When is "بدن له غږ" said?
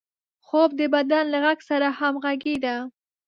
0.95-1.59